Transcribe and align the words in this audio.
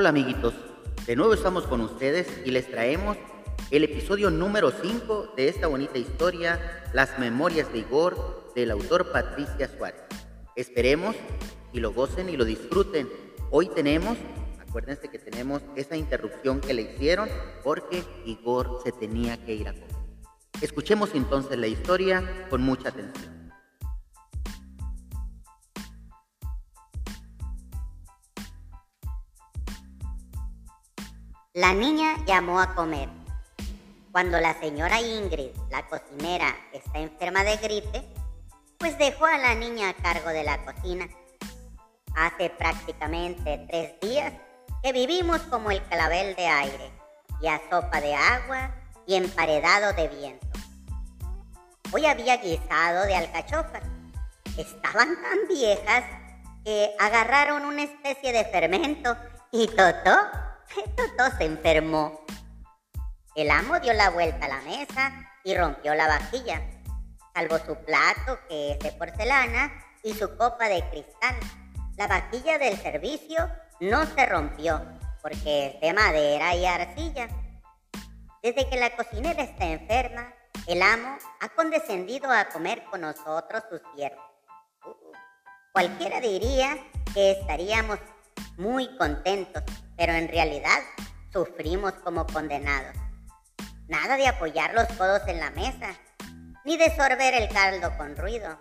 Hola 0.00 0.10
amiguitos, 0.10 0.54
de 1.08 1.16
nuevo 1.16 1.34
estamos 1.34 1.66
con 1.66 1.80
ustedes 1.80 2.28
y 2.44 2.52
les 2.52 2.70
traemos 2.70 3.16
el 3.72 3.82
episodio 3.82 4.30
número 4.30 4.70
5 4.70 5.32
de 5.36 5.48
esta 5.48 5.66
bonita 5.66 5.98
historia, 5.98 6.60
Las 6.92 7.18
Memorias 7.18 7.72
de 7.72 7.80
Igor, 7.80 8.52
del 8.54 8.70
autor 8.70 9.10
Patricia 9.10 9.68
Suárez. 9.76 10.00
Esperemos 10.54 11.16
y 11.72 11.80
lo 11.80 11.92
gocen 11.92 12.28
y 12.28 12.36
lo 12.36 12.44
disfruten. 12.44 13.08
Hoy 13.50 13.70
tenemos, 13.70 14.16
acuérdense 14.60 15.08
que 15.08 15.18
tenemos 15.18 15.62
esa 15.74 15.96
interrupción 15.96 16.60
que 16.60 16.74
le 16.74 16.82
hicieron 16.82 17.28
porque 17.64 18.04
Igor 18.24 18.78
se 18.84 18.92
tenía 18.92 19.44
que 19.44 19.54
ir 19.56 19.66
a 19.66 19.72
comer. 19.72 19.88
Escuchemos 20.60 21.10
entonces 21.14 21.58
la 21.58 21.66
historia 21.66 22.46
con 22.50 22.62
mucha 22.62 22.90
atención. 22.90 23.37
La 31.58 31.74
niña 31.74 32.14
llamó 32.24 32.60
a 32.60 32.72
comer. 32.76 33.08
Cuando 34.12 34.38
la 34.38 34.54
señora 34.60 35.00
Ingrid, 35.00 35.50
la 35.70 35.88
cocinera, 35.88 36.54
está 36.72 37.00
enferma 37.00 37.42
de 37.42 37.56
gripe, 37.56 38.04
pues 38.78 38.96
dejó 38.96 39.26
a 39.26 39.38
la 39.38 39.56
niña 39.56 39.88
a 39.88 39.94
cargo 39.94 40.28
de 40.28 40.44
la 40.44 40.64
cocina. 40.64 41.08
Hace 42.14 42.50
prácticamente 42.50 43.66
tres 43.68 43.98
días 44.00 44.32
que 44.84 44.92
vivimos 44.92 45.40
como 45.50 45.72
el 45.72 45.82
clavel 45.82 46.36
de 46.36 46.46
aire, 46.46 46.92
y 47.42 47.48
a 47.48 47.60
sopa 47.68 48.00
de 48.00 48.14
agua 48.14 48.70
y 49.08 49.16
emparedado 49.16 49.92
de 49.94 50.06
viento. 50.06 50.46
Hoy 51.90 52.06
había 52.06 52.36
guisado 52.36 53.04
de 53.04 53.16
alcachofas. 53.16 53.82
Estaban 54.56 55.20
tan 55.20 55.48
viejas 55.48 56.04
que 56.64 56.94
agarraron 57.00 57.64
una 57.64 57.82
especie 57.82 58.32
de 58.32 58.44
fermento 58.44 59.16
y 59.50 59.66
Totó 59.66 60.47
Totó 60.74 61.36
se 61.36 61.44
enfermó. 61.44 62.20
El 63.34 63.50
amo 63.50 63.78
dio 63.80 63.92
la 63.92 64.10
vuelta 64.10 64.46
a 64.46 64.48
la 64.48 64.60
mesa 64.62 65.12
y 65.44 65.56
rompió 65.56 65.94
la 65.94 66.08
vajilla, 66.08 66.60
salvo 67.34 67.58
su 67.58 67.76
plato, 67.84 68.38
que 68.48 68.72
es 68.72 68.78
de 68.80 68.92
porcelana, 68.92 69.72
y 70.02 70.14
su 70.14 70.36
copa 70.36 70.68
de 70.68 70.82
cristal. 70.90 71.36
La 71.96 72.06
vajilla 72.06 72.58
del 72.58 72.76
servicio 72.76 73.48
no 73.80 74.04
se 74.06 74.26
rompió, 74.26 74.80
porque 75.22 75.66
es 75.66 75.80
de 75.80 75.92
madera 75.92 76.54
y 76.54 76.66
arcilla. 76.66 77.28
Desde 78.42 78.68
que 78.68 78.76
la 78.76 78.94
cocinera 78.94 79.42
está 79.42 79.64
enferma, 79.66 80.32
el 80.66 80.82
amo 80.82 81.16
ha 81.40 81.48
condescendido 81.50 82.30
a 82.30 82.48
comer 82.48 82.84
con 82.90 83.00
nosotros 83.00 83.62
sus 83.70 83.80
siervos. 83.94 84.24
Uh, 84.84 85.12
cualquiera 85.72 86.20
diría 86.20 86.76
que 87.14 87.32
estaríamos 87.32 87.98
muy 88.58 88.88
contentos, 88.96 89.62
pero 89.96 90.12
en 90.12 90.28
realidad 90.28 90.80
sufrimos 91.32 91.92
como 92.04 92.26
condenados. 92.26 92.94
Nada 93.86 94.16
de 94.16 94.26
apoyar 94.26 94.74
los 94.74 94.86
codos 94.98 95.22
en 95.28 95.38
la 95.38 95.50
mesa, 95.52 95.94
ni 96.64 96.76
de 96.76 96.94
sorber 96.94 97.34
el 97.34 97.48
caldo 97.48 97.96
con 97.96 98.16
ruido, 98.16 98.60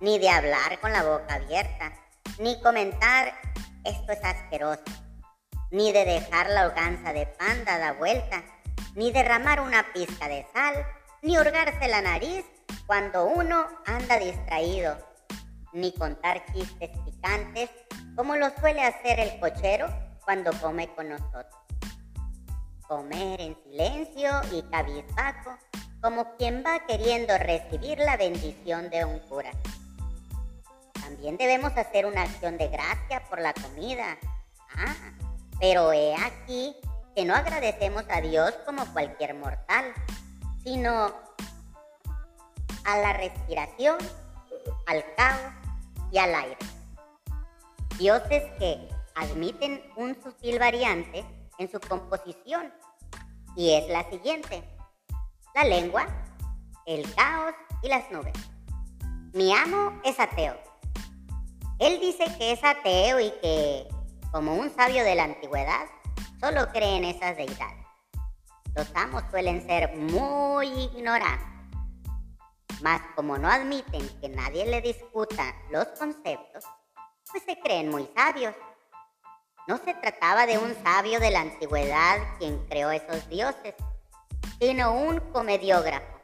ni 0.00 0.18
de 0.18 0.30
hablar 0.30 0.80
con 0.80 0.92
la 0.92 1.02
boca 1.02 1.34
abierta, 1.34 1.92
ni 2.38 2.60
comentar 2.62 3.34
esto 3.84 4.12
es 4.12 4.24
asqueroso, 4.24 4.84
ni 5.72 5.92
de 5.92 6.04
dejar 6.04 6.48
la 6.48 6.68
hoganza 6.68 7.12
de 7.12 7.26
pan 7.26 7.64
dada 7.64 7.92
vuelta, 7.94 8.44
ni 8.94 9.10
derramar 9.10 9.60
una 9.60 9.92
pizca 9.92 10.28
de 10.28 10.46
sal, 10.54 10.86
ni 11.20 11.36
hurgarse 11.36 11.88
la 11.88 12.00
nariz 12.00 12.44
cuando 12.86 13.24
uno 13.24 13.66
anda 13.86 14.18
distraído, 14.18 14.96
ni 15.72 15.92
contar 15.92 16.44
chistes 16.52 16.90
picantes 17.04 17.70
como 18.16 18.36
lo 18.36 18.50
suele 18.58 18.82
hacer 18.82 19.20
el 19.20 19.40
cochero 19.40 19.88
cuando 20.24 20.50
come 20.60 20.88
con 20.94 21.08
nosotros. 21.08 21.56
Comer 22.86 23.40
en 23.40 23.56
silencio 23.64 24.30
y 24.52 24.62
cabizbajo, 24.70 25.56
como 26.00 26.36
quien 26.36 26.62
va 26.64 26.84
queriendo 26.86 27.36
recibir 27.38 27.98
la 27.98 28.16
bendición 28.16 28.90
de 28.90 29.04
un 29.04 29.18
cura. 29.20 29.50
También 30.92 31.36
debemos 31.36 31.76
hacer 31.76 32.06
una 32.06 32.22
acción 32.22 32.58
de 32.58 32.68
gracia 32.68 33.22
por 33.28 33.40
la 33.40 33.54
comida. 33.54 34.18
Ah, 34.76 34.94
pero 35.58 35.92
he 35.92 36.14
aquí 36.16 36.76
que 37.14 37.24
no 37.24 37.34
agradecemos 37.34 38.04
a 38.08 38.20
Dios 38.20 38.52
como 38.66 38.84
cualquier 38.92 39.34
mortal, 39.34 39.92
sino 40.64 41.12
a 42.84 42.98
la 42.98 43.12
respiración, 43.12 43.98
al 44.86 45.04
caos 45.14 45.52
y 46.10 46.18
al 46.18 46.34
aire 46.34 46.81
dioses 47.98 48.42
que 48.58 48.88
admiten 49.14 49.82
un 49.96 50.20
sutil 50.22 50.58
variante 50.58 51.24
en 51.58 51.70
su 51.70 51.80
composición 51.80 52.72
y 53.56 53.72
es 53.72 53.88
la 53.88 54.08
siguiente. 54.08 54.62
La 55.54 55.64
lengua, 55.64 56.06
el 56.86 57.12
caos 57.14 57.54
y 57.82 57.88
las 57.88 58.10
nubes. 58.10 58.32
Mi 59.34 59.52
amo 59.54 60.00
es 60.04 60.18
ateo. 60.18 60.56
Él 61.78 62.00
dice 62.00 62.24
que 62.38 62.52
es 62.52 62.64
ateo 62.64 63.20
y 63.20 63.30
que, 63.42 63.88
como 64.30 64.54
un 64.54 64.74
sabio 64.74 65.04
de 65.04 65.14
la 65.14 65.24
antigüedad, 65.24 65.86
solo 66.40 66.68
cree 66.72 66.96
en 66.96 67.04
esas 67.04 67.36
deidades. 67.36 67.86
Los 68.74 68.90
amos 68.94 69.22
suelen 69.30 69.66
ser 69.66 69.94
muy 69.96 70.68
ignorantes. 70.68 71.48
Mas 72.80 73.02
como 73.14 73.36
no 73.36 73.48
admiten 73.48 74.08
que 74.20 74.28
nadie 74.28 74.66
le 74.66 74.80
discuta 74.80 75.54
los 75.70 75.86
conceptos, 75.98 76.64
pues 77.32 77.44
se 77.44 77.58
creen 77.58 77.88
muy 77.88 78.08
sabios. 78.14 78.54
No 79.66 79.78
se 79.78 79.94
trataba 79.94 80.46
de 80.46 80.58
un 80.58 80.74
sabio 80.84 81.18
de 81.18 81.30
la 81.30 81.40
antigüedad 81.40 82.18
quien 82.38 82.58
creó 82.66 82.90
esos 82.90 83.28
dioses, 83.28 83.74
sino 84.60 84.92
un 84.92 85.18
comediógrafo. 85.32 86.20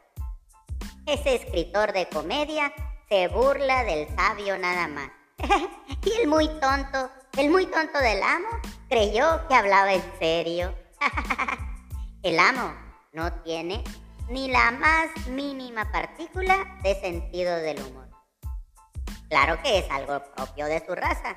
Ese 1.05 1.35
escritor 1.35 1.91
de 1.93 2.07
comedia 2.09 2.71
se 3.07 3.27
burla 3.27 3.83
del 3.83 4.07
sabio 4.15 4.57
nada 4.57 4.87
más. 4.87 5.09
y 6.05 6.21
el 6.21 6.27
muy 6.27 6.47
tonto, 6.59 7.09
el 7.37 7.49
muy 7.49 7.65
tonto 7.65 7.97
del 7.99 8.21
amo, 8.21 8.49
creyó 8.87 9.47
que 9.47 9.55
hablaba 9.55 9.93
en 9.93 10.03
serio. 10.19 10.75
el 12.23 12.37
amo 12.37 12.73
no 13.13 13.33
tiene 13.41 13.83
ni 14.29 14.49
la 14.49 14.69
más 14.71 15.27
mínima 15.29 15.91
partícula 15.91 16.77
de 16.83 16.93
sentido 17.01 17.55
del 17.55 17.81
humor. 17.81 18.08
Claro 19.29 19.61
que 19.61 19.79
es 19.79 19.91
algo 19.91 20.23
propio 20.35 20.65
de 20.65 20.83
su 20.85 20.95
raza. 20.95 21.35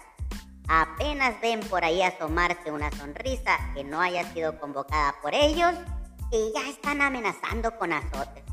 Apenas 0.69 1.38
ven 1.42 1.60
por 1.60 1.84
ahí 1.84 2.03
asomarse 2.03 2.70
una 2.70 2.91
sonrisa 2.92 3.58
que 3.75 3.84
no 3.84 4.00
haya 4.00 4.25
sido 4.32 4.58
convocada 4.58 5.14
por 5.20 5.34
ellos 5.34 5.75
y 6.31 6.52
ya 6.54 6.70
están 6.70 7.02
amenazando 7.02 7.76
con 7.76 7.92
azotes. 7.92 8.44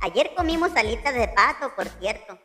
Ayer 0.00 0.32
comimos 0.34 0.74
alitas 0.76 1.12
de 1.12 1.28
pato, 1.28 1.74
por 1.74 1.86
cierto. 2.00 2.38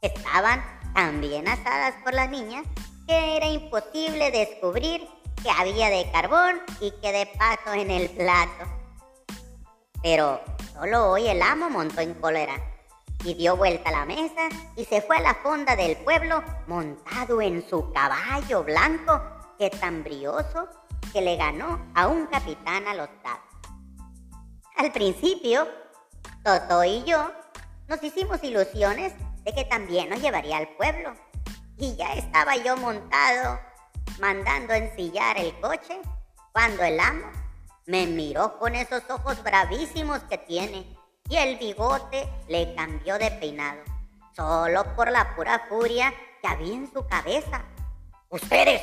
Estaban 0.00 0.64
tan 0.94 1.20
bien 1.20 1.46
asadas 1.48 1.94
por 2.02 2.14
las 2.14 2.30
niñas 2.30 2.64
que 3.06 3.36
era 3.36 3.46
imposible 3.46 4.30
descubrir 4.30 5.06
que 5.42 5.50
había 5.50 5.90
de 5.90 6.10
carbón 6.12 6.62
y 6.80 6.92
que 7.02 7.12
de 7.12 7.26
pato 7.26 7.74
en 7.74 7.90
el 7.90 8.08
plato. 8.10 8.64
Pero 10.02 10.40
solo 10.72 11.10
hoy 11.10 11.28
el 11.28 11.42
amo 11.42 11.68
montó 11.68 12.00
en 12.00 12.14
cólera 12.14 12.71
y 13.24 13.34
dio 13.34 13.56
vuelta 13.56 13.90
a 13.90 13.92
la 13.92 14.04
mesa 14.04 14.48
y 14.76 14.84
se 14.84 15.00
fue 15.02 15.16
a 15.16 15.20
la 15.20 15.34
fonda 15.34 15.76
del 15.76 15.96
pueblo 15.98 16.42
montado 16.66 17.40
en 17.40 17.68
su 17.68 17.92
caballo 17.92 18.64
blanco 18.64 19.20
que 19.58 19.70
tan 19.70 20.02
brioso 20.02 20.68
que 21.12 21.20
le 21.20 21.36
ganó 21.36 21.80
a 21.94 22.08
un 22.08 22.26
capitán 22.26 22.86
a 22.86 22.94
los 22.94 23.08
dados. 23.22 23.40
Al 24.76 24.90
principio, 24.92 25.68
Toto 26.42 26.82
y 26.84 27.04
yo 27.04 27.30
nos 27.88 28.02
hicimos 28.02 28.42
ilusiones 28.42 29.12
de 29.44 29.52
que 29.52 29.64
también 29.64 30.08
nos 30.08 30.20
llevaría 30.20 30.56
al 30.56 30.68
pueblo. 30.76 31.14
Y 31.76 31.96
ya 31.96 32.14
estaba 32.14 32.56
yo 32.56 32.76
montado, 32.76 33.60
mandando 34.20 34.72
ensillar 34.72 35.36
el 35.38 35.58
coche, 35.60 36.00
cuando 36.52 36.82
el 36.82 36.98
amo 36.98 37.26
me 37.86 38.06
miró 38.06 38.58
con 38.58 38.74
esos 38.74 39.02
ojos 39.10 39.42
bravísimos 39.42 40.20
que 40.24 40.38
tiene 40.38 40.86
y 41.32 41.38
el 41.38 41.56
bigote 41.56 42.28
le 42.46 42.74
cambió 42.74 43.16
de 43.16 43.30
peinado, 43.30 43.80
solo 44.36 44.84
por 44.94 45.10
la 45.10 45.34
pura 45.34 45.64
furia 45.66 46.12
que 46.42 46.46
había 46.46 46.74
en 46.74 46.92
su 46.92 47.06
cabeza. 47.06 47.64
Ustedes, 48.28 48.82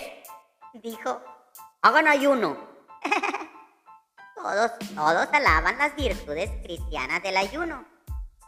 dijo, 0.74 1.22
hagan 1.84 2.08
ayuno. 2.08 2.58
todos, 4.36 4.72
todos 4.96 5.28
alaban 5.32 5.78
las 5.78 5.96
virtudes 5.96 6.50
cristianas 6.64 7.22
del 7.22 7.38
ayuno, 7.38 7.86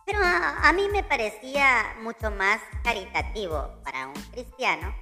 pero 0.04 0.18
a, 0.24 0.74
mí 0.74 0.90
me 0.92 1.04
parecía 1.04 1.96
mucho 2.02 2.32
más 2.32 2.60
caritativo 2.84 3.70
para 3.84 4.08
un 4.08 4.20
cristiano 4.32 4.96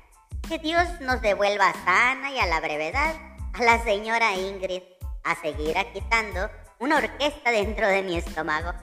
que 0.45 0.59
Dios 0.59 0.99
nos 0.99 1.21
devuelva 1.21 1.71
sana 1.85 2.31
y 2.31 2.39
a 2.39 2.47
la 2.47 2.59
brevedad 2.59 3.15
a 3.53 3.63
la 3.63 3.81
señora 3.81 4.33
Ingrid 4.33 4.83
a 5.23 5.35
seguir 5.35 5.77
agitando 5.77 6.49
una 6.79 6.97
orquesta 6.97 7.51
dentro 7.51 7.87
de 7.87 8.03
mi 8.03 8.15
estómago. 8.15 8.73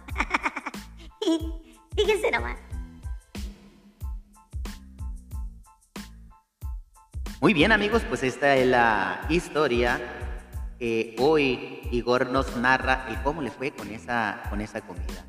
Fíjense 1.96 2.30
nomás. 2.30 2.58
Muy 7.40 7.54
bien 7.54 7.72
amigos, 7.72 8.02
pues 8.08 8.22
esta 8.22 8.54
es 8.54 8.66
la 8.66 9.26
historia 9.28 10.00
que 10.78 11.16
hoy 11.18 11.88
Igor 11.90 12.28
nos 12.28 12.56
narra 12.56 13.06
cómo 13.24 13.40
le 13.40 13.50
fue 13.50 13.70
con 13.70 13.90
esa, 13.90 14.42
con 14.50 14.60
esa 14.60 14.82
comida. 14.82 15.24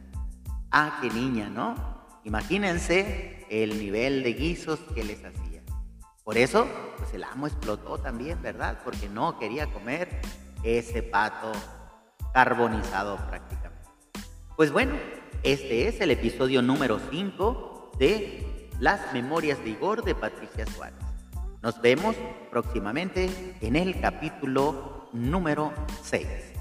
Ah, 0.71 0.99
qué 1.01 1.09
niña, 1.09 1.49
¿no? 1.49 1.75
Imagínense 2.25 3.45
el 3.49 3.79
nivel 3.79 4.23
de 4.23 4.33
guisos 4.33 4.79
que 4.93 5.03
les 5.03 5.23
hacía. 5.23 5.63
Por 6.25 6.37
eso, 6.37 6.67
pues 6.97 7.13
el 7.13 7.23
amo 7.23 7.47
explotó 7.47 7.97
también, 7.97 8.41
¿verdad? 8.41 8.79
Porque 8.83 9.07
no 9.07 9.39
quería 9.39 9.67
comer 9.67 10.19
ese 10.63 11.01
pato 11.01 11.53
carbonizado 12.37 13.17
prácticamente. 13.27 13.89
Pues 14.55 14.71
bueno, 14.71 14.93
este 15.41 15.87
es 15.87 15.99
el 16.01 16.11
episodio 16.11 16.61
número 16.61 16.99
5 17.09 17.93
de 17.97 18.69
Las 18.79 19.11
Memorias 19.11 19.57
de 19.63 19.71
Igor 19.71 20.03
de 20.03 20.13
Patricia 20.13 20.67
Suárez. 20.67 20.99
Nos 21.63 21.81
vemos 21.81 22.15
próximamente 22.51 23.27
en 23.59 23.75
el 23.75 23.99
capítulo 23.99 25.09
número 25.13 25.73
6. 26.03 26.56